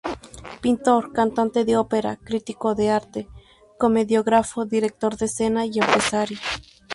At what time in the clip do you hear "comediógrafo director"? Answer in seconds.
3.81-5.15